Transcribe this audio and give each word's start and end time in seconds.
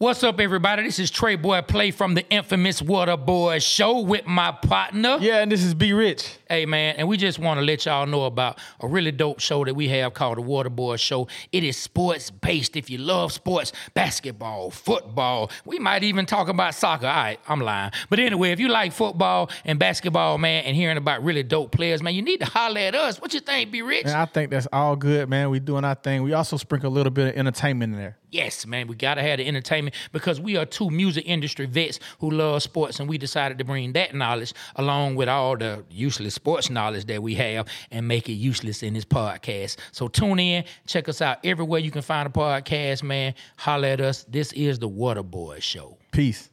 What's 0.00 0.22
up, 0.22 0.38
everybody? 0.38 0.84
This 0.84 1.00
is 1.00 1.10
Trey 1.10 1.34
Boy 1.34 1.60
Play 1.60 1.90
from 1.90 2.14
the 2.14 2.24
infamous 2.30 2.80
Water 2.80 3.16
Boy 3.16 3.58
Show 3.58 3.98
with 3.98 4.26
my 4.26 4.52
partner. 4.52 5.18
Yeah, 5.20 5.42
and 5.42 5.50
this 5.50 5.64
is 5.64 5.74
B 5.74 5.92
Rich. 5.92 6.38
Hey, 6.48 6.66
man, 6.66 6.94
and 6.98 7.08
we 7.08 7.16
just 7.16 7.40
want 7.40 7.58
to 7.58 7.66
let 7.66 7.84
y'all 7.84 8.06
know 8.06 8.22
about 8.22 8.60
a 8.78 8.86
really 8.86 9.10
dope 9.10 9.40
show 9.40 9.64
that 9.64 9.74
we 9.74 9.88
have 9.88 10.14
called 10.14 10.38
the 10.38 10.42
Water 10.42 10.70
Boy 10.70 10.94
Show. 10.98 11.26
It 11.50 11.64
is 11.64 11.76
sports 11.76 12.30
based. 12.30 12.76
If 12.76 12.88
you 12.88 12.98
love 12.98 13.32
sports, 13.32 13.72
basketball, 13.94 14.70
football, 14.70 15.50
we 15.64 15.80
might 15.80 16.04
even 16.04 16.26
talk 16.26 16.46
about 16.46 16.76
soccer. 16.76 17.08
All 17.08 17.12
right, 17.12 17.40
I'm 17.48 17.60
lying. 17.60 17.90
But 18.08 18.20
anyway, 18.20 18.52
if 18.52 18.60
you 18.60 18.68
like 18.68 18.92
football 18.92 19.50
and 19.64 19.80
basketball, 19.80 20.38
man, 20.38 20.62
and 20.62 20.76
hearing 20.76 20.96
about 20.96 21.24
really 21.24 21.42
dope 21.42 21.72
players, 21.72 22.04
man, 22.04 22.14
you 22.14 22.22
need 22.22 22.38
to 22.38 22.46
holler 22.46 22.78
at 22.78 22.94
us. 22.94 23.20
What 23.20 23.34
you 23.34 23.40
think, 23.40 23.72
B 23.72 23.82
Rich? 23.82 24.04
And 24.06 24.14
I 24.14 24.26
think 24.26 24.52
that's 24.52 24.68
all 24.72 24.94
good, 24.94 25.28
man. 25.28 25.50
We 25.50 25.58
doing 25.58 25.84
our 25.84 25.96
thing. 25.96 26.22
We 26.22 26.34
also 26.34 26.56
sprinkle 26.56 26.88
a 26.88 26.94
little 26.94 27.10
bit 27.10 27.30
of 27.30 27.36
entertainment 27.36 27.94
in 27.94 27.98
there. 27.98 28.16
Yes, 28.30 28.66
man, 28.66 28.88
we 28.88 28.94
gotta 28.94 29.22
have 29.22 29.38
the 29.38 29.48
entertainment 29.48 29.87
because 30.12 30.40
we 30.40 30.56
are 30.56 30.64
two 30.64 30.90
music 30.90 31.24
industry 31.26 31.66
vets 31.66 32.00
who 32.20 32.30
love 32.30 32.62
sports, 32.62 33.00
and 33.00 33.08
we 33.08 33.18
decided 33.18 33.58
to 33.58 33.64
bring 33.64 33.92
that 33.92 34.14
knowledge 34.14 34.52
along 34.76 35.16
with 35.16 35.28
all 35.28 35.56
the 35.56 35.84
useless 35.90 36.34
sports 36.34 36.70
knowledge 36.70 37.06
that 37.06 37.22
we 37.22 37.34
have 37.34 37.66
and 37.90 38.06
make 38.06 38.28
it 38.28 38.34
useless 38.34 38.82
in 38.82 38.94
this 38.94 39.04
podcast. 39.04 39.76
So 39.92 40.08
tune 40.08 40.38
in, 40.38 40.64
check 40.86 41.08
us 41.08 41.20
out 41.20 41.38
everywhere 41.44 41.80
you 41.80 41.90
can 41.90 42.02
find 42.02 42.26
a 42.26 42.30
podcast, 42.30 43.02
man. 43.02 43.34
Holler 43.56 43.88
at 43.88 44.00
us. 44.00 44.24
This 44.24 44.52
is 44.52 44.78
the 44.78 44.88
Water 44.88 45.22
Boy 45.22 45.60
Show. 45.60 45.98
Peace. 46.12 46.50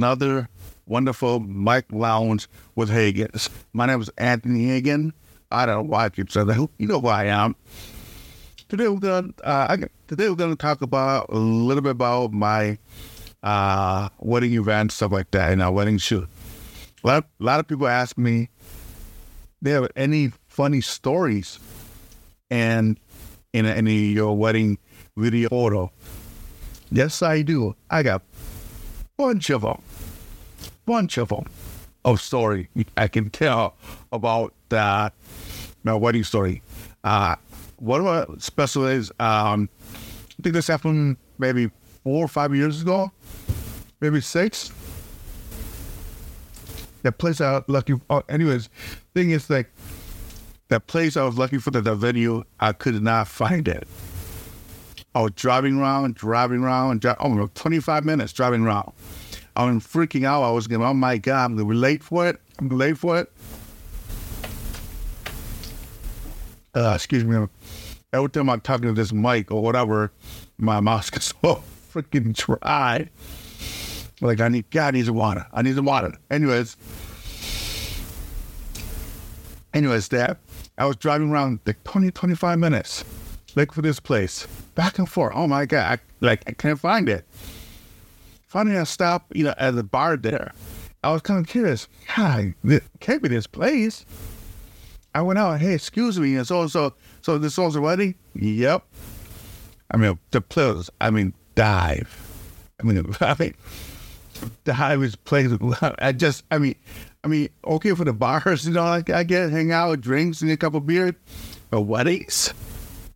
Another 0.00 0.48
wonderful 0.86 1.40
Mike 1.40 1.84
Lounge 1.92 2.48
with 2.74 2.88
Hagens. 2.88 3.50
My 3.74 3.84
name 3.84 4.00
is 4.00 4.08
Anthony 4.16 4.64
Hagen. 4.64 5.12
I 5.50 5.66
don't 5.66 5.74
know 5.74 5.90
why 5.90 6.06
I 6.06 6.08
keep 6.08 6.30
saying 6.30 6.46
that. 6.46 6.68
You 6.78 6.86
know 6.86 7.02
who 7.02 7.08
I 7.08 7.24
am. 7.24 7.54
Today 8.70 8.88
we're 8.88 8.98
gonna 8.98 9.28
uh, 9.44 9.66
I, 9.68 9.76
today 10.08 10.30
we're 10.30 10.36
gonna 10.36 10.56
talk 10.56 10.80
about 10.80 11.26
a 11.28 11.36
little 11.36 11.82
bit 11.82 11.90
about 11.90 12.32
my 12.32 12.78
uh, 13.42 14.08
wedding 14.20 14.54
event 14.54 14.92
stuff 14.92 15.12
like 15.12 15.30
that 15.32 15.52
and 15.52 15.60
our 15.60 15.70
wedding 15.70 15.98
shoot. 15.98 16.26
A 17.04 17.06
lot, 17.06 17.26
a 17.38 17.44
lot 17.44 17.60
of 17.60 17.68
people 17.68 17.86
ask 17.86 18.16
me, 18.16 18.48
they 19.60 19.72
have 19.72 19.86
any 19.96 20.32
funny 20.48 20.80
stories 20.80 21.58
and 22.50 22.98
in 23.52 23.66
any 23.66 23.96
your 23.96 24.34
wedding 24.34 24.78
video 25.14 25.50
photo. 25.50 25.92
Yes, 26.90 27.20
I 27.20 27.42
do. 27.42 27.76
I 27.90 28.02
got 28.02 28.22
bunch 29.20 29.50
of 29.50 29.60
them, 29.60 29.82
bunch 30.86 31.18
of 31.18 31.28
them 31.28 31.44
of 32.06 32.18
story 32.22 32.70
I 32.96 33.06
can 33.06 33.28
tell 33.28 33.76
about 34.10 34.54
that 34.70 35.12
my 35.84 35.92
wedding 35.92 36.24
story. 36.24 36.62
Uh, 37.04 37.36
one 37.76 38.00
of 38.00 38.06
my 38.06 38.36
special 38.38 38.86
is 38.86 39.12
um, 39.20 39.68
I 39.92 40.42
think 40.42 40.54
this 40.54 40.66
happened 40.66 41.18
maybe 41.38 41.70
four 42.02 42.24
or 42.24 42.28
five 42.28 42.54
years 42.54 42.80
ago, 42.80 43.12
maybe 44.00 44.22
six. 44.22 44.72
That 47.02 47.18
place 47.18 47.42
I 47.42 47.52
was 47.52 47.64
lucky. 47.66 48.00
Oh, 48.08 48.22
anyways, 48.26 48.70
thing 49.14 49.30
is 49.32 49.50
like 49.50 49.70
that 50.68 50.86
place 50.86 51.18
I 51.18 51.24
was 51.24 51.36
lucky 51.36 51.58
for 51.58 51.70
the, 51.70 51.82
the 51.82 51.94
venue. 51.94 52.44
I 52.58 52.72
could 52.72 53.02
not 53.02 53.28
find 53.28 53.68
it. 53.68 53.86
I 55.14 55.22
was 55.22 55.32
driving 55.32 55.78
around, 55.78 56.14
driving 56.14 56.62
around, 56.62 57.00
dri- 57.00 57.14
oh, 57.18 57.48
25 57.54 58.04
minutes 58.04 58.32
driving 58.32 58.64
around. 58.64 58.92
I 59.56 59.64
was 59.64 59.82
freaking 59.84 60.24
out. 60.24 60.42
I 60.42 60.50
was 60.52 60.68
going, 60.68 60.82
oh 60.82 60.94
my 60.94 61.18
God, 61.18 61.46
I'm 61.46 61.56
going 61.56 61.68
to 61.68 61.74
be 61.74 61.78
late 61.78 62.04
for 62.04 62.28
it. 62.28 62.40
I'm 62.58 62.68
gonna 62.68 62.78
be 62.78 62.86
late 62.86 62.98
for 62.98 63.18
it. 63.18 63.32
Uh, 66.74 66.92
excuse 66.94 67.24
me. 67.24 67.48
Every 68.12 68.30
time 68.30 68.48
I'm 68.48 68.60
talking 68.60 68.86
to 68.86 68.92
this 68.92 69.12
mic 69.12 69.50
or 69.50 69.62
whatever, 69.62 70.12
my 70.58 70.78
mouth 70.80 71.10
gets 71.12 71.34
so 71.42 71.62
freaking 71.92 72.34
dry. 72.34 73.08
Like, 74.20 74.40
I 74.40 74.48
need, 74.48 74.70
God 74.70 74.94
needs 74.94 75.10
water. 75.10 75.46
I 75.52 75.62
need 75.62 75.74
some 75.74 75.86
water. 75.86 76.12
Anyways, 76.30 76.76
anyways, 79.72 80.08
that 80.08 80.36
I 80.78 80.84
was 80.84 80.96
driving 80.96 81.30
around 81.30 81.60
like 81.66 81.82
20, 81.84 82.10
25 82.10 82.58
minutes 82.58 83.04
looking 83.56 83.72
for 83.72 83.82
this 83.82 84.00
place, 84.00 84.46
back 84.74 84.98
and 84.98 85.08
forth. 85.08 85.32
Oh 85.34 85.46
my 85.46 85.66
God, 85.66 85.98
I, 85.98 86.24
like 86.24 86.42
I 86.46 86.52
can't 86.52 86.78
find 86.78 87.08
it. 87.08 87.24
Finally, 88.46 88.78
I 88.78 88.84
stopped, 88.84 89.34
you 89.36 89.44
know, 89.44 89.54
at 89.58 89.76
the 89.76 89.84
bar 89.84 90.16
there. 90.16 90.52
I 91.02 91.12
was 91.12 91.22
kind 91.22 91.40
of 91.40 91.46
curious. 91.46 91.88
God, 92.16 92.54
this 92.62 92.82
can't 92.98 93.22
be 93.22 93.28
this 93.28 93.46
place. 93.46 94.04
I 95.14 95.22
went 95.22 95.38
out. 95.38 95.60
Hey, 95.60 95.74
excuse 95.74 96.18
me. 96.18 96.36
And 96.36 96.46
so, 96.46 96.66
so, 96.66 96.92
so 97.22 97.38
this 97.38 97.58
a 97.58 97.80
wedding. 97.80 98.14
Yep. 98.34 98.84
I 99.90 99.96
mean, 99.96 100.18
the 100.30 100.40
players. 100.40 100.90
I 101.00 101.10
mean, 101.10 101.32
dive. 101.54 102.16
I 102.80 102.82
mean, 102.84 103.14
I 103.20 103.36
mean, 103.38 103.54
dive 104.64 105.02
is 105.02 105.16
place. 105.16 105.50
I 105.98 106.12
just, 106.12 106.44
I 106.50 106.58
mean, 106.58 106.76
I 107.24 107.28
mean, 107.28 107.48
okay 107.64 107.94
for 107.94 108.04
the 108.04 108.12
bars, 108.12 108.66
you 108.66 108.72
know, 108.72 108.84
like 108.84 109.10
I 109.10 109.24
get 109.24 109.50
hang 109.50 109.72
out, 109.72 110.00
drinks, 110.00 110.42
and 110.42 110.50
a 110.50 110.56
couple 110.56 110.80
beers, 110.80 111.14
but 111.70 111.82
weddings. 111.82 112.52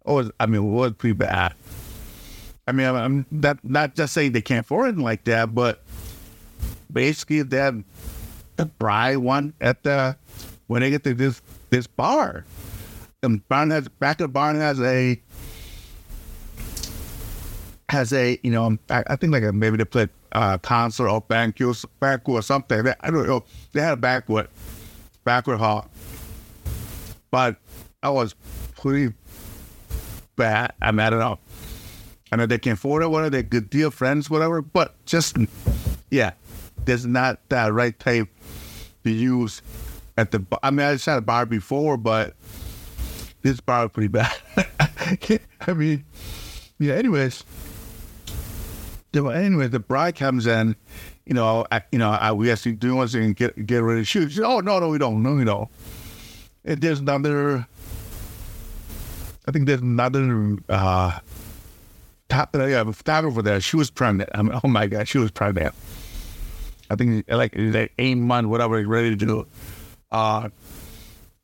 Oh, 0.05 0.31
I 0.39 0.47
mean, 0.47 0.73
was 0.73 0.93
pretty 0.93 1.15
bad. 1.15 1.55
I 2.67 2.73
mean, 2.73 2.87
I'm, 2.87 3.27
not 3.31 3.59
not 3.65 3.95
just 3.95 4.15
saying 4.15 4.33
they 4.33 4.43
can't 4.43 4.65
afford 4.65 4.95
it 4.95 4.99
like 4.99 5.25
that, 5.25 5.55
but 5.55 5.83
basically 6.93 7.43
that 7.43 7.75
bride 8.79 9.19
one 9.19 9.53
at 9.61 9.83
the 9.83 10.17
when 10.67 10.81
they 10.81 10.91
get 10.91 11.05
to 11.05 11.15
this 11.15 11.43
this 11.71 11.87
bar, 11.87 12.45
the 13.21 13.41
barn 13.49 13.71
has 13.71 13.89
back 13.89 14.21
of 14.21 14.33
barn 14.33 14.57
has 14.57 14.81
a 14.81 15.21
has 17.89 18.13
a 18.13 18.39
you 18.43 18.51
know 18.51 18.79
I, 18.91 19.05
I 19.09 19.17
think 19.17 19.33
like 19.33 19.43
a, 19.43 19.53
maybe 19.53 19.77
they 19.77 19.85
played 19.85 20.11
uh, 20.33 20.59
concert 20.59 21.09
or 21.09 21.21
banquet 21.21 21.85
banquet 22.01 22.35
or 22.35 22.43
something. 22.43 22.87
I 23.01 23.11
don't 23.11 23.27
know. 23.27 23.45
They 23.73 23.81
had 23.81 23.93
a 23.93 23.97
banquet 23.97 24.49
banquet 25.25 25.59
hall, 25.59 25.91
but 27.31 27.57
I 28.03 28.11
was 28.11 28.35
pretty 28.77 29.15
bad. 30.37 30.73
I 30.81 30.91
mean, 30.93 31.01
I 31.01 31.11
don't 31.11 31.19
know. 31.19 31.39
I 32.33 32.37
know 32.37 32.47
they 32.47 32.59
can 32.59 32.73
afford 32.73 33.03
it, 33.03 33.11
whatever, 33.11 33.31
they're 33.31 33.43
good 33.43 33.71
deal 33.71 33.91
friends, 33.91 34.29
whatever, 34.29 34.61
but 34.61 34.95
just, 35.07 35.37
yeah, 36.11 36.33
there's 36.85 37.07
not 37.07 37.49
that 37.49 37.73
right 37.73 37.99
type 37.99 38.29
to 39.05 39.11
use 39.11 39.63
at 40.17 40.31
the. 40.31 40.45
I 40.63 40.71
mean, 40.71 40.87
I 40.87 40.93
just 40.95 41.07
had 41.07 41.19
a 41.19 41.23
bar 41.23 41.47
before, 41.47 41.97
but 41.97 42.35
this 43.43 43.61
bar 43.61 43.85
is 43.87 43.93
pretty 43.93 44.09
bad. 44.09 44.35
I 45.61 45.73
mean, 45.73 46.05
yeah, 46.79 46.95
anyways. 46.95 47.45
So 49.15 49.29
anyways, 49.29 49.71
the 49.71 49.79
bride 49.79 50.17
comes 50.17 50.47
in, 50.47 50.75
you 51.25 51.35
know, 51.35 51.67
I, 51.71 51.83
you 51.93 51.99
know, 51.99 52.11
I, 52.11 52.33
we 52.33 52.51
actually 52.51 52.73
do 52.73 53.07
thing 53.07 53.25
and 53.25 53.37
get 53.37 53.67
get 53.67 53.79
ready 53.79 54.01
to 54.01 54.05
shoot. 54.05 54.31
She 54.31 54.37
said, 54.37 54.45
oh 54.45 54.61
no, 54.61 54.81
no, 54.81 54.89
we 54.89 54.99
don't, 54.99 55.23
no, 55.23 55.35
we 55.35 55.45
don't. 55.45 55.69
And 56.65 56.81
there's 56.81 56.99
another 56.99 57.67
I 59.47 59.51
think 59.53 59.67
there's 59.67 59.81
another 59.81 60.57
uh, 60.69 61.19
top 62.29 62.55
yeah, 62.55 62.85
photographer 62.91 63.43
there. 63.43 63.61
She 63.61 63.77
was 63.77 63.91
pregnant. 63.91 64.31
I 64.35 64.43
mean, 64.43 64.59
oh 64.63 64.69
my 64.69 64.87
god, 64.87 65.09
she 65.09 65.19
was 65.19 65.31
pregnant. 65.31 65.75
I 66.91 66.97
think 66.97 67.25
like 67.29 67.53
like 67.57 67.93
eight 67.99 68.17
months, 68.17 68.49
whatever, 68.49 68.87
ready 68.87 69.11
to 69.11 69.17
do. 69.17 69.47
Uh, 70.11 70.49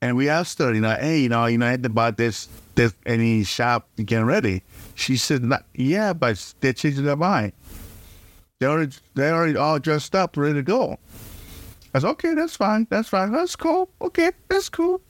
and 0.03 0.17
we 0.17 0.29
asked 0.29 0.59
her, 0.59 0.73
you 0.73 0.81
know, 0.81 0.95
hey, 0.95 1.21
you 1.21 1.29
know, 1.29 1.47
you 1.47 1.59
know, 1.59 1.67
I 1.67 1.71
had 1.73 1.85
about 1.85 2.17
this, 2.17 2.49
this 2.75 2.95
any 3.05 3.45
shop 3.45 3.89
getting 3.97 4.25
ready. 4.25 4.63
She 4.95 5.17
said, 5.17 5.45
not, 5.45 5.65
yeah, 5.75 6.13
but 6.15 6.55
they're 6.61 6.73
changing 6.73 7.05
their 7.05 7.17
mind. 7.17 7.53
They 8.61 8.67
already, 8.67 8.97
they 9.15 9.31
already 9.31 9.57
all 9.57 9.79
dressed 9.79 10.15
up, 10.15 10.37
ready 10.37 10.55
to 10.55 10.63
go. 10.63 10.99
I 11.95 11.99
said, 11.99 12.09
okay, 12.11 12.35
that's 12.35 12.57
fine, 12.57 12.87
that's 12.89 13.09
fine, 13.09 13.33
that's 13.33 13.57
cool, 13.57 13.91
okay, 14.01 14.31
that's 14.49 14.69
cool. 14.69 15.03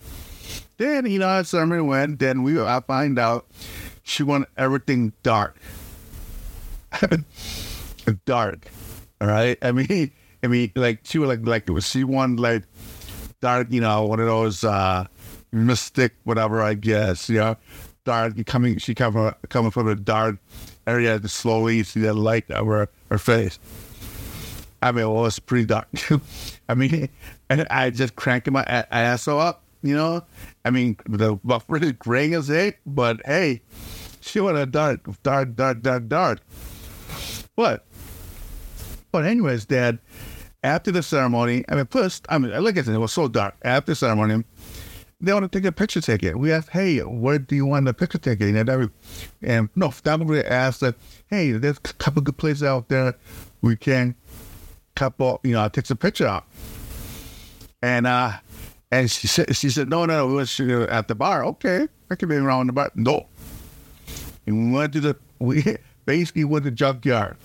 Then, 0.81 1.05
you 1.05 1.19
know, 1.19 1.43
summer 1.43 1.85
went, 1.85 2.21
then 2.21 2.43
we 2.43 2.59
I 2.59 2.81
find 2.81 3.19
out 3.19 3.47
she 4.03 4.23
wanted 4.23 4.49
everything 4.57 5.13
dark. 5.23 5.55
dark. 8.25 8.67
All 9.21 9.29
right. 9.29 9.59
I 9.61 9.73
mean 9.73 10.11
I 10.43 10.47
mean 10.47 10.73
like 10.75 11.01
she 11.03 11.19
was 11.19 11.29
like 11.29 11.47
like 11.47 11.69
it 11.69 11.73
was 11.73 11.87
she 11.87 12.03
wanted 12.03 12.41
like 12.41 12.63
dark, 13.43 13.67
you 13.69 13.83
know, 13.83 14.07
one 14.07 14.21
of 14.21 14.27
those 14.27 14.65
uh 14.65 15.05
mystic 15.53 16.15
whatever 16.25 16.63
I 16.63 16.73
guess, 16.73 17.29
you 17.29 17.41
know. 17.41 17.57
Dark 18.07 18.47
coming 18.47 18.79
she 18.79 18.95
coming 18.95 19.35
coming 19.51 19.71
from 19.71 19.87
a 19.87 19.95
dark 19.95 20.39
area 20.87 21.21
to 21.21 21.29
slowly 21.29 21.83
see 21.83 22.01
the 22.01 22.15
light 22.15 22.51
over 22.51 22.89
her 23.11 23.19
face. 23.19 23.59
I 24.81 24.93
mean, 24.93 25.05
it 25.05 25.09
was 25.09 25.39
pretty 25.41 25.67
dark. 25.67 25.89
I 26.71 26.75
mean, 26.75 27.11
and 27.51 27.67
I 27.69 27.91
just 27.91 28.17
cranked 28.17 28.51
my 28.51 28.63
ass 28.63 29.29
up, 29.29 29.63
you 29.83 29.95
know. 29.95 30.25
I 30.65 30.71
mean, 30.71 30.97
the 31.09 31.37
buff 31.45 31.65
really 31.69 31.93
graying 31.93 32.35
as 32.35 32.49
heck, 32.49 32.81
but 32.87 33.21
hey, 33.25 33.63
she 34.21 34.41
went 34.41 34.59
a 34.59 34.67
dark, 34.67 35.01
dark, 35.23 35.55
dark, 35.55 35.83
dark, 35.83 36.09
dark. 36.09 36.41
But, 37.57 37.87
but 39.13 39.25
anyways, 39.25 39.67
Dad, 39.67 39.99
after 40.63 40.91
the 40.91 41.03
ceremony, 41.03 41.65
I 41.69 41.75
mean, 41.77 41.87
first, 41.87 42.27
I 42.29 42.39
mean, 42.39 42.53
like 42.63 42.79
I 42.79 42.83
said, 42.83 42.95
it 42.95 42.99
was 42.99 43.13
so 43.13 43.29
dark. 43.29 43.55
After 43.63 43.93
the 43.93 43.97
ceremony, 43.97 44.45
they 45.21 45.33
want 45.33 45.51
to 45.51 45.59
take 45.59 45.67
a 45.67 45.73
picture 45.73 46.01
ticket. 46.01 46.39
We 46.39 46.53
asked, 46.53 46.71
hey, 46.71 47.01
where 47.01 47.39
do 47.39 47.57
you 47.57 47.67
want 47.67 47.87
the 47.87 47.95
picture 47.95 48.19
ticket? 48.19 48.55
And, 48.55 48.69
every, 48.69 48.89
and 49.43 49.69
no, 49.77 49.93
we 50.25 50.43
asked 50.43 50.81
that, 50.81 50.95
hey, 51.29 51.53
there's 51.53 51.79
a 51.79 51.81
couple 51.95 52.23
good 52.23 52.39
places 52.39 52.63
out 52.63 52.89
there 52.89 53.15
we 53.63 53.77
can 53.77 54.15
couple, 54.95 55.41
you 55.43 55.53
know, 55.53 55.69
take 55.69 55.87
some 55.87 55.97
picture 55.97 56.27
out. 56.27 56.45
And 57.83 58.07
uh, 58.07 58.33
and 58.91 59.11
she 59.11 59.27
said, 59.27 59.55
she 59.57 59.71
said, 59.71 59.89
no, 59.89 60.05
no, 60.05 60.27
we 60.27 60.35
were 60.35 60.91
at 60.91 61.09
the 61.09 61.15
bar. 61.15 61.45
Okay, 61.45 61.89
I 62.11 62.15
can 62.17 62.29
be 62.29 62.37
around 62.37 62.67
the 62.67 62.73
bar. 62.73 62.91
No. 62.95 63.27
And 64.47 64.73
we 64.73 64.79
went 64.79 64.93
to 64.95 65.01
the, 65.01 65.17
we 65.39 65.77
basically 66.07 66.45
went 66.45 66.65
to 66.65 66.71
the 66.71 66.77
junkyard, 66.77 67.37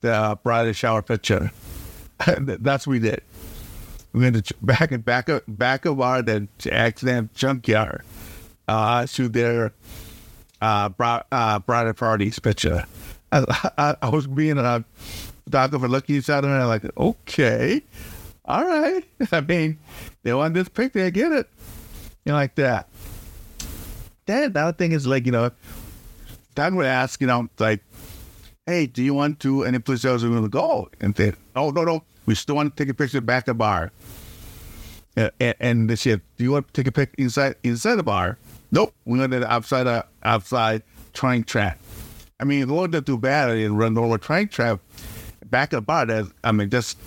the 0.00 0.12
uh, 0.12 0.34
bridal 0.36 0.72
shower 0.72 1.02
picture. 1.02 1.50
That's 2.26 2.86
what 2.86 2.92
we 2.92 2.98
did. 3.00 3.22
We 4.12 4.20
went 4.20 4.44
to 4.44 4.54
back 4.62 4.92
and 4.92 5.04
back 5.04 5.28
of 5.28 5.42
back 5.48 5.86
of 5.86 6.00
our 6.00 6.20
the 6.20 6.46
accident 6.70 7.32
junkyard 7.34 8.02
uh, 8.68 9.06
to 9.06 9.28
their 9.28 9.72
uh, 10.60 10.90
bra- 10.90 11.22
uh, 11.32 11.58
bridal 11.60 11.94
parties 11.94 12.38
picture. 12.38 12.84
I, 13.32 13.72
I, 13.78 13.96
I 14.02 14.08
was 14.10 14.26
being 14.26 14.58
a 14.58 14.84
doctor 15.48 15.78
for 15.78 15.88
looking 15.88 16.16
each 16.16 16.28
other 16.30 16.48
and 16.48 16.62
I'm 16.62 16.68
like, 16.68 16.84
okay, 16.96 17.82
all 18.44 18.64
right. 18.64 19.04
I 19.32 19.40
mean, 19.40 19.78
they 20.22 20.32
want 20.34 20.54
this 20.54 20.68
picture, 20.68 21.04
I 21.04 21.10
get 21.10 21.32
it. 21.32 21.48
You 22.24 22.32
know, 22.32 22.38
like 22.38 22.54
that. 22.56 22.88
Then 24.26 24.52
the 24.52 24.60
other 24.60 24.76
thing 24.76 24.92
is 24.92 25.06
like, 25.06 25.26
you 25.26 25.32
know, 25.32 25.50
Doug 26.54 26.74
would 26.74 26.86
ask, 26.86 27.20
you 27.20 27.26
know, 27.26 27.48
like, 27.58 27.82
hey, 28.66 28.86
do 28.86 29.02
you 29.02 29.14
want 29.14 29.40
to 29.40 29.64
any 29.64 29.78
place 29.78 30.04
else 30.04 30.22
we 30.22 30.30
want 30.30 30.44
to 30.44 30.48
go? 30.48 30.88
And 31.00 31.14
they, 31.14 31.32
oh, 31.56 31.70
no, 31.70 31.84
no, 31.84 32.04
we 32.26 32.34
still 32.34 32.56
want 32.56 32.76
to 32.76 32.82
take 32.84 32.90
a 32.90 32.94
picture 32.94 33.20
back 33.20 33.46
the 33.46 33.54
bar. 33.54 33.90
Uh, 35.16 35.30
and, 35.40 35.54
and 35.60 35.90
they 35.90 35.96
said, 35.96 36.20
do 36.36 36.44
you 36.44 36.52
want 36.52 36.66
to 36.68 36.72
take 36.72 36.86
a 36.86 36.92
picture 36.92 37.14
inside 37.18 37.56
inside 37.62 37.96
the 37.96 38.02
bar? 38.02 38.38
Nope, 38.70 38.94
we 39.04 39.18
want 39.18 39.34
it 39.34 39.42
outside 39.42 39.84
the 39.84 40.06
outside 40.22 40.82
train 41.12 41.44
track. 41.44 41.78
I 42.40 42.44
mean, 42.44 42.62
it 42.62 42.68
wasn't 42.68 43.06
too 43.06 43.18
bad. 43.18 43.50
I 43.50 43.54
didn't 43.56 43.76
run 43.76 43.98
over 43.98 44.18
train 44.18 44.48
track 44.48 44.78
back 45.46 45.72
at 45.72 45.76
the 45.76 45.80
bar. 45.82 46.06
There's, 46.06 46.32
I 46.42 46.52
mean, 46.52 46.70
just 46.70 46.98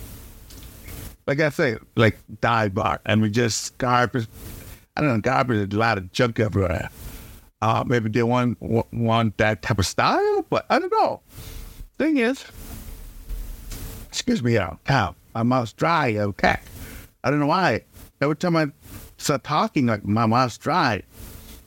like 1.26 1.40
I 1.40 1.48
say, 1.50 1.76
like 1.96 2.18
dive 2.40 2.74
bar, 2.74 3.00
and 3.04 3.20
we 3.20 3.30
just 3.30 3.76
garbage. 3.78 4.28
I 4.96 5.00
don't 5.00 5.10
know, 5.14 5.20
garbage. 5.20 5.74
A 5.74 5.76
lot 5.76 5.98
of 5.98 6.12
junk 6.12 6.38
everywhere. 6.40 6.90
Uh, 7.60 7.84
maybe 7.86 8.08
they 8.08 8.22
want 8.22 8.58
want 8.60 9.36
that 9.38 9.62
type 9.62 9.78
of 9.78 9.86
style, 9.86 10.44
but 10.48 10.66
I 10.70 10.78
don't 10.78 10.92
know. 10.92 11.20
Thing 11.98 12.18
is, 12.18 12.44
excuse 14.08 14.42
me, 14.42 14.54
y'all. 14.54 14.78
cow. 14.84 15.14
My 15.34 15.42
mouth's 15.42 15.72
dry. 15.72 16.16
Okay, 16.16 16.56
I 17.24 17.30
don't 17.30 17.40
know 17.40 17.46
why. 17.46 17.82
Every 18.20 18.36
time 18.36 18.56
I 18.56 18.68
start 19.18 19.44
talking, 19.44 19.86
like 19.86 20.04
my 20.04 20.26
mouth's 20.26 20.58
dry, 20.58 21.02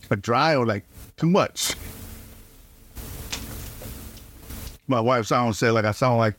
but 0.08 0.22
dry 0.22 0.56
or 0.56 0.66
like 0.66 0.86
too 1.18 1.28
much. 1.28 1.76
My 4.88 5.00
wife 5.00 5.28
sounds 5.28 5.60
say 5.60 5.70
like 5.70 5.86
I 5.86 5.92
sound 5.92 6.18
like 6.18 6.34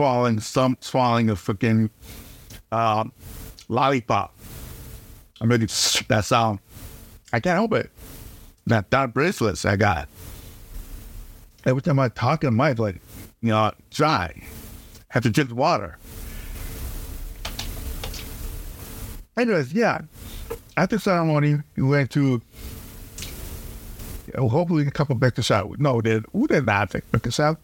swallowing 0.00 0.40
some 0.40 0.78
swallowing 0.80 1.28
a 1.28 1.36
fucking 1.36 1.90
uh, 2.72 3.04
lollipop. 3.68 4.34
I'm 5.42 5.50
mean, 5.50 5.60
that 5.60 6.22
sound. 6.24 6.58
I 7.34 7.40
can't 7.40 7.56
help 7.56 7.74
it. 7.74 7.90
That 8.66 8.90
that 8.92 9.12
bracelets 9.12 9.66
I 9.66 9.76
got. 9.76 10.08
Every 11.66 11.82
time 11.82 11.98
I 11.98 12.08
talk 12.08 12.44
in 12.44 12.54
my 12.54 12.72
like, 12.72 12.98
you 13.42 13.50
know, 13.50 13.72
dry. 13.90 14.42
Have 15.08 15.22
to 15.24 15.30
drink 15.30 15.54
water. 15.54 15.98
Anyways, 19.36 19.74
yeah. 19.74 20.00
After 20.78 20.98
ceremony, 20.98 21.58
we 21.76 21.82
went 21.82 22.10
to 22.12 22.40
hopefully 24.38 24.86
a 24.86 24.90
couple 24.90 25.14
back 25.16 25.34
to 25.34 25.42
shot. 25.42 25.78
No, 25.78 26.00
they 26.00 26.22
who 26.32 26.46
did 26.46 26.64
not 26.64 26.90
take 26.90 27.10
back 27.10 27.22
to. 27.24 27.58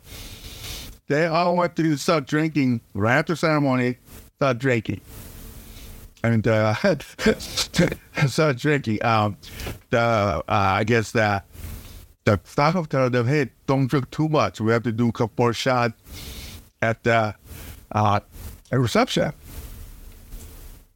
They 1.08 1.26
all 1.26 1.56
went 1.56 1.76
to 1.76 1.96
start 1.96 2.26
drinking 2.26 2.80
right 2.94 3.18
after 3.18 3.36
ceremony, 3.36 3.98
start 4.36 4.58
drinking. 4.58 5.00
And 6.22 6.46
uh, 6.48 6.74
start 8.26 8.56
drinking. 8.56 9.04
Um, 9.04 9.36
the 9.90 9.98
uh, 9.98 10.42
I 10.48 10.84
guess 10.84 11.12
the 11.12 11.42
the 12.24 12.40
staff 12.42 12.88
told 12.88 13.12
them, 13.12 13.26
hey, 13.28 13.50
don't 13.66 13.86
drink 13.86 14.10
too 14.10 14.28
much. 14.28 14.60
We 14.60 14.72
have 14.72 14.82
to 14.82 14.92
do 14.92 15.08
a 15.08 15.12
couple 15.12 15.44
more 15.44 15.52
shots 15.52 15.94
at 16.82 17.04
the 17.04 17.34
uh, 17.92 18.20
a 18.72 18.78
reception. 18.78 19.32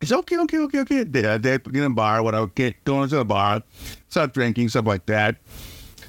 It's 0.00 0.12
okay, 0.12 0.38
okay, 0.38 0.58
okay, 0.58 0.80
okay. 0.80 1.04
They, 1.04 1.22
they 1.38 1.58
get 1.58 1.66
in 1.66 1.82
a 1.84 1.90
bar, 1.90 2.22
whatever, 2.22 2.46
get 2.48 2.82
going 2.84 3.08
to 3.10 3.16
the 3.16 3.24
bar, 3.24 3.62
start 4.08 4.32
drinking, 4.32 4.70
stuff 4.70 4.86
like 4.86 5.06
that. 5.06 5.36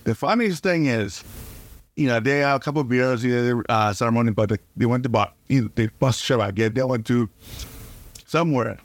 The 0.05 0.15
funniest 0.15 0.63
thing 0.63 0.85
is, 0.85 1.23
you 2.01 2.07
know, 2.07 2.19
they 2.19 2.39
had 2.39 2.55
a 2.55 2.59
couple 2.59 2.81
of 2.81 2.89
beers, 2.89 3.23
you 3.23 3.31
know, 3.31 3.63
uh, 3.69 3.93
ceremony, 3.93 4.31
but 4.31 4.49
they, 4.49 4.57
they 4.75 4.87
went 4.87 5.03
to 5.03 5.09
bar, 5.09 5.31
you 5.47 5.63
know, 5.63 5.69
they 5.75 5.87
bust 5.87 6.23
shit 6.23 6.39
out. 6.39 6.55
They 6.55 6.69
went 6.69 7.05
to 7.07 7.29
somewhere. 8.25 8.79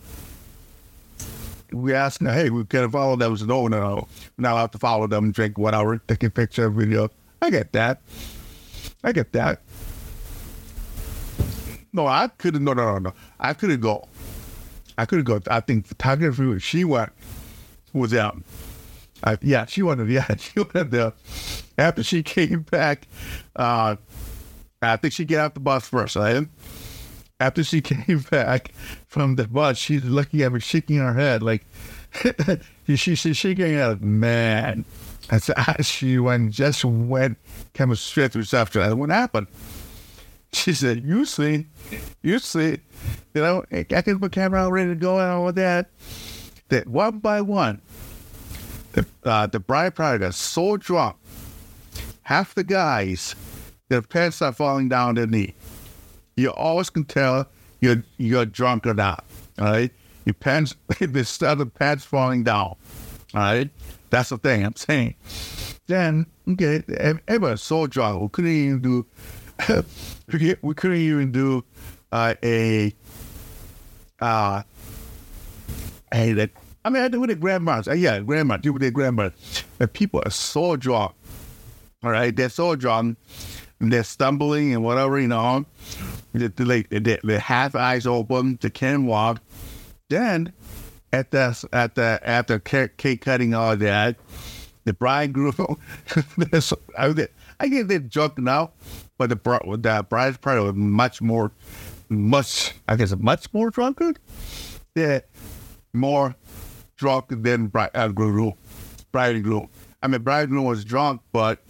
We 1.72 1.94
asked 1.94 2.22
hey, 2.22 2.50
we 2.50 2.64
can 2.66 2.90
follow 2.90 3.16
them. 3.16 3.36
So, 3.36 3.46
no, 3.46 3.68
no, 3.68 3.80
no. 3.80 3.94
We're 4.36 4.42
not 4.42 4.52
allowed 4.52 4.72
to 4.72 4.78
follow 4.78 5.06
them, 5.06 5.32
drink 5.32 5.56
whatever, 5.56 5.96
take 5.96 6.24
a 6.24 6.30
picture, 6.30 6.68
video. 6.68 7.08
I 7.40 7.48
get 7.48 7.72
that. 7.72 8.02
I 9.02 9.12
get 9.12 9.32
that. 9.32 9.62
No, 11.92 12.06
I 12.06 12.28
couldn't, 12.28 12.62
no, 12.62 12.74
no, 12.74 12.92
no, 12.92 12.98
no. 12.98 13.14
I 13.40 13.54
couldn't 13.54 13.80
go. 13.80 14.06
I 14.98 15.06
couldn't 15.06 15.24
go. 15.24 15.40
I 15.48 15.60
think 15.60 15.86
photography, 15.86 16.58
she 16.58 16.84
went, 16.84 17.12
was 17.94 18.12
out. 18.12 18.36
I, 19.24 19.38
yeah, 19.42 19.66
she 19.66 19.82
wanted, 19.82 20.08
yeah, 20.08 20.26
she 20.38 20.60
wanted 20.60 20.90
there 20.90 21.12
after 21.78 22.02
she 22.02 22.22
came 22.22 22.62
back, 22.62 23.06
uh, 23.54 23.96
I 24.82 24.96
think 24.96 25.12
she 25.12 25.24
get 25.24 25.40
out 25.40 25.54
the 25.54 25.60
bus 25.60 25.88
first, 25.88 26.16
right? 26.16 26.46
After 27.38 27.64
she 27.64 27.80
came 27.82 28.20
back 28.30 28.72
from 29.06 29.36
the 29.36 29.46
bus, 29.46 29.78
she's 29.78 30.04
looking 30.04 30.42
at 30.42 30.52
me, 30.52 30.60
shaking 30.60 30.96
her 30.96 31.14
head, 31.14 31.42
like 31.42 31.64
she, 32.86 33.14
she's 33.14 33.36
shaking 33.36 33.64
her 33.64 33.90
head, 33.90 34.02
man. 34.02 34.84
And 35.28 35.42
so 35.42 35.54
she 35.80 36.18
went, 36.18 36.52
just 36.52 36.84
went, 36.84 37.36
came 37.74 37.94
straight 37.96 38.32
to 38.32 38.38
reception. 38.38 38.82
And 38.82 39.00
what 39.00 39.10
happened? 39.10 39.48
She 40.52 40.72
said, 40.72 41.04
"You 41.04 41.24
see, 41.26 41.66
you 42.22 42.38
see, 42.38 42.78
you 43.34 43.42
know, 43.42 43.64
I 43.72 43.82
can 43.82 44.20
put 44.20 44.32
camera 44.32 44.60
out 44.60 44.72
ready 44.72 44.90
to 44.90 44.94
go 44.94 45.18
and 45.18 45.30
all 45.30 45.52
that. 45.52 45.90
That 46.68 46.86
one 46.86 47.18
by 47.18 47.40
one, 47.42 47.82
the 48.96 49.06
uh, 49.24 49.46
the 49.46 49.60
bride 49.60 49.94
party 49.94 50.18
got 50.18 50.34
so 50.34 50.76
drunk 50.76 51.16
half 52.26 52.56
the 52.56 52.64
guys, 52.64 53.36
their 53.88 54.02
pants 54.02 54.42
are 54.42 54.52
falling 54.52 54.88
down 54.88 55.14
their 55.14 55.28
knee. 55.28 55.54
You 56.36 56.50
always 56.50 56.90
can 56.90 57.04
tell 57.04 57.46
you're 57.80 58.02
you're 58.18 58.44
drunk 58.44 58.84
or 58.84 58.94
not. 58.94 59.24
All 59.60 59.66
right, 59.66 59.92
your 60.24 60.34
pants, 60.34 60.74
the 61.00 61.24
start 61.24 61.60
of 61.60 61.72
pants 61.74 62.04
falling 62.04 62.42
down. 62.42 62.74
All 63.34 63.40
right, 63.40 63.70
that's 64.10 64.30
the 64.30 64.38
thing 64.38 64.64
I'm 64.64 64.74
saying. 64.74 65.14
Then 65.86 66.26
okay, 66.48 66.82
everybody's 66.98 67.62
so 67.62 67.86
drunk 67.86 68.20
we 68.20 68.28
couldn't 68.28 68.50
even 68.50 68.80
do 68.80 69.06
we 70.62 70.74
couldn't 70.74 70.96
even 70.96 71.30
do 71.30 71.64
uh, 72.10 72.34
a 72.42 72.92
uh 74.20 74.62
a 76.12 76.32
that 76.32 76.50
I 76.86 76.90
mean 76.90 77.02
I 77.02 77.08
do 77.08 77.20
with 77.20 77.30
the 77.30 77.36
grandmas. 77.36 77.88
Uh, 77.88 77.94
yeah, 77.94 78.20
grandma, 78.20 78.58
do 78.58 78.72
with 78.72 78.82
the 78.82 78.90
grandmas. 78.90 79.32
But 79.78 79.92
people 79.92 80.22
are 80.24 80.30
so 80.30 80.76
drunk 80.76 81.14
all 82.06 82.12
right, 82.12 82.34
they're 82.34 82.48
so 82.48 82.76
drunk, 82.76 83.18
they're 83.80 84.04
stumbling 84.04 84.72
and 84.72 84.84
whatever, 84.84 85.18
you 85.18 85.26
know. 85.26 85.64
They, 86.32 86.46
they, 86.46 86.82
they, 86.82 87.18
they 87.22 87.38
half 87.38 87.74
eyes 87.74 88.06
open, 88.06 88.58
they 88.60 88.70
can't 88.70 89.06
walk. 89.06 89.42
Then, 90.08 90.52
at 91.12 91.32
the 91.32 91.68
at 91.72 91.96
the 91.96 92.20
after 92.22 92.60
cake 92.60 93.22
cutting 93.22 93.54
all 93.54 93.76
that, 93.76 94.16
the 94.84 94.92
bridegroom, 94.92 95.80
I 97.58 97.68
get 97.68 97.88
they're 97.88 97.98
drunk 97.98 98.38
now, 98.38 98.72
but 99.18 99.30
the 99.30 99.36
the 99.36 100.06
bride's 100.08 100.36
party 100.36 100.60
was 100.62 100.74
much 100.74 101.20
more, 101.20 101.50
much 102.08 102.72
I 102.86 102.94
guess 102.94 103.16
much 103.16 103.52
more 103.52 103.70
drunken. 103.70 104.16
They're 104.94 105.24
more 105.92 106.36
drunk 106.96 107.26
than 107.28 107.70
uh, 107.74 107.88
bride 109.12 109.34
and 109.34 109.44
groom. 109.44 109.68
I 110.02 110.08
mean, 110.08 110.22
bride 110.22 110.42
and 110.42 110.50
groom 110.50 110.64
was 110.64 110.84
drunk, 110.84 111.20
but 111.32 111.60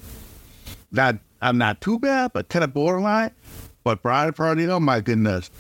not 0.91 1.17
I'm 1.41 1.59
not 1.59 1.81
too 1.81 1.99
bad, 1.99 2.33
but 2.33 2.49
kind 2.49 2.65
of 2.65 2.73
borderline. 2.73 3.31
But 3.85 4.03
bride 4.03 4.35
party, 4.35 4.67
oh 4.69 4.81
my 4.81 5.01
goodness. 5.01 5.51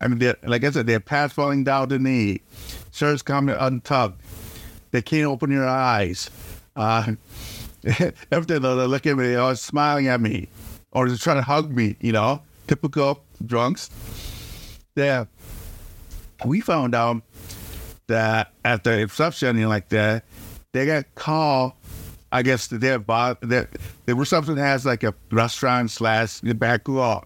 I 0.00 0.08
mean, 0.08 0.34
like 0.42 0.64
I 0.64 0.70
said, 0.70 0.86
their 0.86 1.00
pants 1.00 1.34
falling 1.34 1.64
down 1.64 1.88
the 1.88 1.98
knee, 1.98 2.40
shirts 2.92 3.22
coming 3.22 3.54
untucked. 3.58 4.20
They 4.90 5.02
can't 5.02 5.26
open 5.26 5.50
their 5.50 5.66
eyes. 5.66 6.30
Uh, 6.74 7.12
every 8.30 8.46
time 8.46 8.62
they 8.62 8.68
look 8.68 9.06
at 9.06 9.16
me, 9.16 9.28
they're 9.28 9.40
always 9.40 9.60
smiling 9.60 10.08
at 10.08 10.20
me 10.20 10.48
or 10.92 11.08
just 11.08 11.22
trying 11.22 11.36
to 11.36 11.42
hug 11.42 11.70
me, 11.70 11.96
you 12.00 12.12
know, 12.12 12.42
typical 12.66 13.22
drunks. 13.44 13.90
Yeah. 14.94 15.26
We 16.44 16.60
found 16.60 16.94
out 16.94 17.22
that 18.08 18.52
at 18.64 18.84
the 18.84 18.90
reception, 18.92 19.62
like 19.68 19.88
that, 19.90 20.24
they 20.72 20.86
got 20.86 21.14
called. 21.14 21.72
I 22.32 22.42
guess 22.42 22.66
that 22.66 22.80
their 22.80 22.98
their, 23.40 23.68
the 24.04 24.14
reception 24.14 24.56
has 24.56 24.84
like 24.84 25.04
a 25.04 25.14
restaurant 25.30 25.90
slash 25.90 26.40
the 26.40 26.54
back 26.54 26.86
wall, 26.88 27.24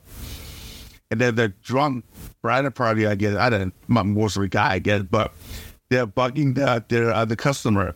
and 1.11 1.21
then 1.21 1.35
the 1.35 1.49
drunk 1.49 2.05
bridal 2.43 2.71
party. 2.71 3.07
I 3.07 3.15
guess 3.15 3.37
I 3.37 3.51
don't, 3.51 3.75
I'm 3.95 4.15
mostly 4.15 4.49
guy, 4.49 4.75
I 4.75 4.79
guess, 4.79 5.03
but 5.03 5.33
they're 5.89 6.07
bugging 6.07 6.55
the, 6.55 6.85
their 6.89 7.13
other 7.13 7.35
customer, 7.35 7.95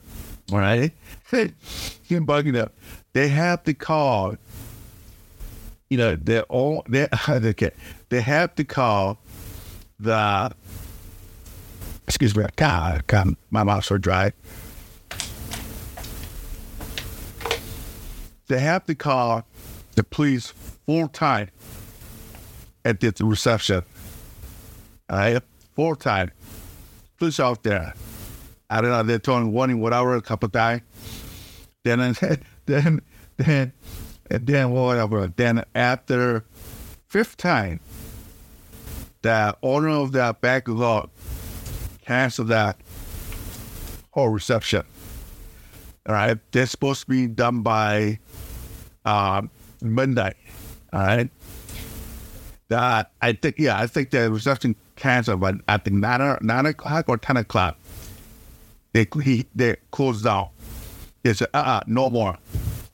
right? 0.50 0.93
They're 1.31 2.21
bugging 2.21 2.53
them. 2.53 2.71
They 3.12 3.29
have 3.29 3.62
to 3.64 3.75
call. 3.75 4.37
You 5.88 5.99
know, 5.99 6.17
they're 6.17 6.43
all 6.45 6.85
they 6.88 7.09
okay. 7.29 7.71
They 8.09 8.21
have 8.21 8.55
to 8.57 8.64
call 8.64 9.19
the 9.99 10.53
excuse 12.07 12.37
me, 12.37 12.45
God, 12.57 13.07
God, 13.07 13.37
my 13.51 13.63
mouth's 13.63 13.87
so 13.87 13.99
dry. 13.99 14.33
They 18.47 18.61
have 18.61 18.85
to 18.87 18.95
call 18.95 19.47
the 19.95 20.05
police 20.05 20.53
full 20.87 21.09
time 21.09 21.51
at 22.85 23.01
the 23.01 23.13
reception. 23.25 23.83
All 25.09 25.17
right, 25.17 25.43
full 25.75 25.97
time. 25.97 26.31
Police 27.19 27.41
out 27.41 27.63
there. 27.63 27.95
I 28.69 28.81
don't 28.81 28.91
know. 28.91 29.03
They're 29.03 29.19
telling 29.19 29.53
warning 29.53 29.81
whatever 29.81 30.15
a 30.17 30.23
couple 30.23 30.49
times. 30.49 30.83
Then, 31.85 32.17
then, 32.67 33.01
then, 33.37 33.73
and 34.31 34.47
then 34.47 34.71
whatever. 34.71 35.29
Then 35.29 35.65
after 35.75 36.45
fifth 37.09 37.37
time, 37.37 37.81
the 39.23 39.57
owner 39.63 39.89
of 39.89 40.13
that 40.13 40.41
back 40.41 40.69
cancel 42.05 42.45
that 42.47 42.77
whole 44.11 44.29
reception. 44.29 44.85
All 46.07 46.15
right, 46.15 46.39
they're 46.53 46.67
supposed 46.67 47.03
to 47.03 47.07
be 47.07 47.27
done 47.27 47.63
by 47.63 48.19
um, 49.05 49.51
midnight. 49.81 50.37
All 50.93 51.01
right, 51.01 51.31
that 52.69 53.11
I 53.23 53.33
think 53.33 53.57
yeah, 53.59 53.79
I 53.79 53.87
think 53.87 54.11
the 54.11 54.31
reception 54.31 54.77
canceled, 54.97 55.41
but 55.41 55.57
I 55.67 55.79
think 55.79 55.97
nine 55.97 56.39
nine 56.43 56.67
o'clock 56.67 57.09
or 57.09 57.17
ten 57.17 57.37
o'clock. 57.37 57.79
They 58.93 59.07
he, 59.23 59.47
they 59.55 59.77
closed 59.91 60.25
down. 60.25 60.51
They 61.23 61.33
said, 61.33 61.49
uh, 61.55 61.59
uh 61.59 61.81
no 61.87 62.11
more, 62.11 62.37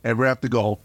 and 0.04 0.18
we 0.18 0.26
have 0.26 0.40
to 0.42 0.48
go. 0.48 0.78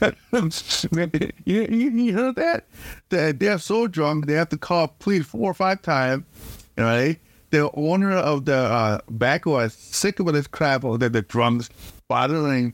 you, 0.32 1.30
you, 1.44 1.66
you 1.68 2.12
heard 2.12 2.34
that? 2.34 2.66
They, 3.08 3.30
they're 3.30 3.58
so 3.58 3.86
drunk, 3.86 4.26
they 4.26 4.32
have 4.32 4.48
to 4.48 4.56
call 4.56 4.88
police 4.98 5.26
four 5.26 5.52
or 5.52 5.54
five 5.54 5.80
times, 5.80 6.24
right? 6.76 7.20
The 7.52 7.70
owner 7.74 8.12
of 8.12 8.46
the 8.46 8.56
uh, 8.56 8.98
back 9.10 9.44
was 9.44 9.74
sick 9.74 10.18
of 10.18 10.26
this 10.32 10.46
crap 10.46 10.84
of 10.84 11.00
the, 11.00 11.22
drums 11.22 11.68
bothering, 12.08 12.72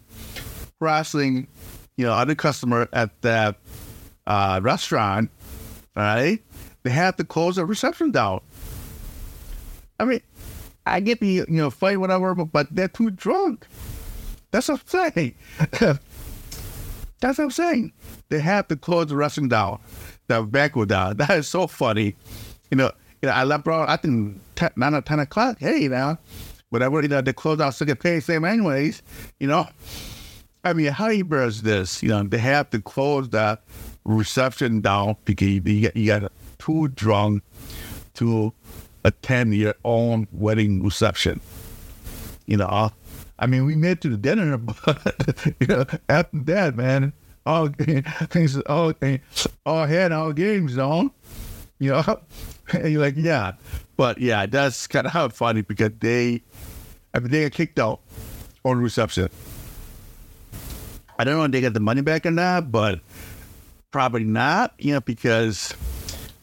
harassing, 0.81 1.49
you 1.97 2.07
know, 2.07 2.13
other 2.13 2.37
customer 2.37 2.89
at 2.93 3.21
the 3.23 3.57
uh, 4.29 4.61
restaurant, 4.63 5.31
right? 5.97 6.39
They 6.85 6.91
had 6.91 7.17
to 7.17 7.25
close 7.25 7.57
the 7.57 7.67
reception 7.67 8.13
down. 8.13 8.41
I 9.99 10.05
mean, 10.05 10.21
I 10.87 11.01
get 11.01 11.19
the, 11.19 11.27
you 11.27 11.47
know, 11.49 11.71
fight, 11.71 11.99
whatever, 11.99 12.37
but, 12.37 12.53
but 12.53 12.69
they're 12.71 12.87
too 12.87 13.11
drunk. 13.11 13.67
That's 14.53 14.69
what 14.69 14.81
I'm 14.81 15.13
saying. 15.13 15.35
That's 17.21 17.39
what 17.39 17.45
I'm 17.45 17.51
saying. 17.51 17.93
They 18.29 18.39
have 18.39 18.69
to 18.69 18.77
close 18.77 19.09
the 19.09 19.17
restaurant 19.17 19.51
down, 19.51 19.81
the 20.29 20.43
back 20.43 20.75
down. 20.87 21.17
That 21.17 21.31
is 21.31 21.49
so 21.49 21.67
funny. 21.67 22.15
You 22.71 22.77
know, 22.77 22.93
you 23.23 23.29
know, 23.29 23.35
I 23.35 23.45
left, 23.45 23.65
bro. 23.65 23.85
I 23.87 23.97
think 23.97 24.41
10, 24.57 24.73
9 24.77 24.95
or 24.95 25.01
10 25.01 25.21
o'clock. 25.21 25.57
Hey, 25.59 25.89
now, 25.89 26.19
whatever, 26.71 27.03
you 27.03 27.09
know, 27.09 27.21
they 27.21 27.33
close 27.33 27.61
out 27.61 27.75
second 27.75 28.01
pay 28.01 28.21
same 28.21 28.45
anyways, 28.45 29.03
you 29.41 29.49
know. 29.49 29.67
I 30.65 30.73
mean, 30.73 30.93
how 30.93 31.09
you 31.09 31.25
bears 31.25 31.63
this? 31.63 32.03
You 32.03 32.11
know, 32.11 32.23
they 32.25 32.39
have 32.39 32.71
to 32.71 32.81
close 32.81 33.29
that 33.31 33.63
reception 34.05 34.81
down 34.81 35.17
because 35.25 35.49
you, 35.49 35.63
you, 35.65 35.91
you 35.95 36.07
got 36.07 36.33
too 36.59 36.89
drunk 36.89 37.43
to 38.15 38.53
attend 39.05 39.55
your 39.55 39.75
own 39.85 40.27
wedding 40.33 40.83
reception. 40.83 41.41
You 42.47 42.57
know, 42.59 42.91
I 43.39 43.47
mean, 43.47 43.67
we 43.67 43.77
made 43.77 44.01
to 44.03 44.09
the 44.09 44.17
dinner, 44.17 44.57
but 44.59 45.55
you 45.61 45.67
know, 45.69 45.85
after 46.09 46.39
that, 46.41 46.77
man, 46.77 47.13
all 47.47 47.69
things, 48.31 48.61
all 48.63 48.93
all 49.65 49.87
had 49.87 50.13
all 50.13 50.33
games 50.33 50.77
on. 50.77 51.11
You 51.79 51.91
know, 51.91 52.21
and 52.73 52.93
you're 52.93 53.01
like, 53.01 53.15
yeah, 53.17 53.53
but 53.97 54.19
yeah, 54.19 54.47
that's 54.47 54.87
kind 54.87 55.07
of 55.07 55.33
funny 55.33 55.63
because 55.63 55.93
they, 56.01 56.43
I 57.15 57.21
mean, 57.21 57.31
they 57.31 57.41
get 57.41 57.53
kicked 57.53 57.79
out 57.79 58.01
on 58.65 58.81
reception. 58.81 59.29
I 61.19 61.25
don't 61.25 61.37
know 61.37 61.45
if 61.45 61.51
they 61.51 61.61
get 61.61 61.75
the 61.75 61.81
money 61.81 62.01
back 62.01 62.27
or 62.27 62.31
not, 62.31 62.71
but 62.71 63.01
probably 63.91 64.25
not, 64.25 64.75
you 64.79 64.95
know, 64.95 65.01
because 65.01 65.75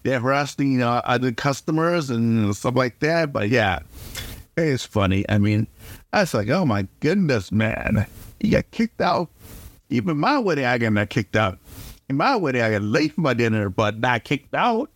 they're 0.04 0.20
harassing 0.20 0.74
you 0.74 0.80
know, 0.80 1.02
other 1.06 1.32
customers 1.32 2.10
and 2.10 2.56
stuff 2.56 2.76
like 2.76 3.00
that. 3.00 3.32
But 3.32 3.50
yeah, 3.50 3.80
it's 4.58 4.86
funny. 4.86 5.26
I 5.30 5.38
mean, 5.38 5.68
I 6.12 6.22
was 6.22 6.34
like, 6.34 6.50
oh 6.50 6.66
my 6.66 6.88
goodness, 7.00 7.52
man, 7.52 8.06
you 8.40 8.52
got 8.52 8.70
kicked 8.72 9.02
out. 9.02 9.30
Even 9.90 10.18
my 10.18 10.40
wedding, 10.40 10.66
I 10.66 10.78
got 10.78 11.10
kicked 11.10 11.36
out. 11.36 11.60
In 12.08 12.18
my 12.18 12.36
wedding, 12.36 12.62
I 12.62 12.72
got 12.72 12.84
late 12.84 13.14
for 13.14 13.22
my 13.22 13.34
dinner, 13.34 13.70
but 13.70 14.00
not 14.00 14.24
kicked 14.24 14.54
out. 14.54 14.92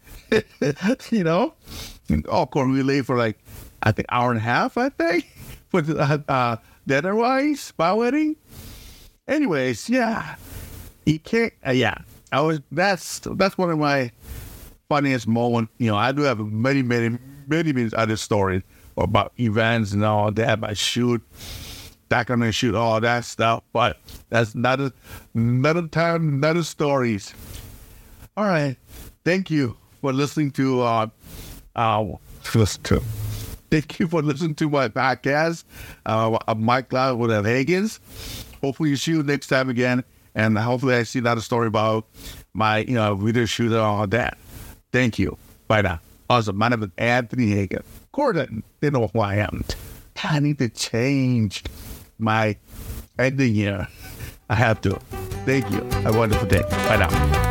you 1.10 1.24
know? 1.24 1.54
And, 2.08 2.26
of 2.28 2.52
course, 2.52 2.72
we 2.72 2.84
late 2.84 3.06
for 3.06 3.18
like, 3.18 3.40
I 3.82 3.92
think, 3.92 4.08
hour 4.10 4.30
and 4.30 4.38
a 4.38 4.44
half, 4.44 4.78
I 4.78 4.90
think, 4.90 5.26
for 5.70 5.80
uh, 5.80 6.20
uh, 6.28 6.58
dinner-wise, 6.86 7.74
my 7.78 7.94
wedding. 7.94 8.36
Anyways, 9.28 9.90
yeah. 9.90 10.36
You 11.06 11.20
can't, 11.20 11.54
uh, 11.66 11.72
yeah. 11.72 11.98
I 12.32 12.42
was, 12.42 12.62
that's, 12.72 13.20
that's 13.20 13.58
one 13.58 13.72
of 13.72 13.80
my 13.80 14.12
funniest 14.88 15.28
moments. 15.28 15.72
You 15.80 15.88
know, 15.92 15.98
I 15.98 16.12
do 16.12 16.22
have 16.24 16.40
many, 16.40 16.84
many, 16.84 17.18
many, 17.48 17.74
many 17.74 17.90
other 17.96 18.18
stories 18.18 18.62
about 18.98 19.34
events 19.40 19.94
and 19.94 20.06
all 20.06 20.32
that. 20.32 20.64
I 20.64 20.74
shoot 20.74 21.24
on 22.12 22.40
the 22.40 22.52
shoot 22.52 22.76
all 22.76 23.00
that 23.02 23.26
stuff, 23.26 23.64
but 23.74 23.98
that's 24.30 24.56
not 24.56 24.80
a, 24.80 24.92
another 25.34 25.88
time, 25.88 26.28
another 26.28 26.64
stories. 26.64 27.34
All 28.36 28.46
right. 28.46 28.78
Thank 29.24 29.52
you 29.52 29.78
for 30.02 30.14
listening 30.14 30.52
to 30.52 30.82
uh, 30.82 31.08
uh 31.76 32.06
listen 32.56 32.84
to. 32.84 33.02
Thank 33.70 34.00
you 34.00 34.08
for 34.08 34.22
listening 34.22 34.56
to 34.56 34.70
my 34.70 34.90
podcast. 34.90 35.64
Uh, 36.06 36.38
Mike 36.58 36.92
Loud 36.92 37.20
with 37.20 37.46
Higgins. 37.46 38.00
Hopefully, 38.62 38.90
you 38.90 38.96
see 38.96 39.12
you 39.12 39.24
next 39.24 39.48
time 39.48 39.70
again, 39.70 40.04
and 40.34 40.58
hopefully, 40.58 40.96
I 40.96 41.04
see 41.04 41.20
another 41.20 41.42
story 41.42 41.68
about 41.68 42.06
my 42.54 42.80
you 42.80 42.96
know 42.96 43.16
video 43.16 43.46
shooter 43.46 43.76
and 43.76 43.84
all 43.84 44.08
that. 44.08 44.38
Thank 44.92 45.20
you. 45.20 45.38
Bye 45.68 45.82
now. 45.82 46.00
Also, 46.30 46.52
my 46.52 46.70
name 46.70 46.84
is 46.84 46.90
Anthony 46.98 47.52
Hagen. 47.52 47.84
Gordon, 48.12 48.64
they 48.80 48.90
know 48.90 49.08
who 49.14 49.20
I 49.20 49.36
am. 49.36 49.64
I 50.24 50.40
need 50.40 50.58
to 50.60 50.70
change 50.70 51.64
my 52.20 52.58
ending 53.18 53.54
here. 53.54 53.88
I 54.50 54.56
have 54.56 54.82
to. 54.82 55.00
Thank 55.46 55.72
you. 55.72 55.82
Have 56.04 56.16
a 56.16 56.18
wonderful 56.18 56.48
day. 56.48 56.62
Bye 56.62 56.98
now. 56.98 57.49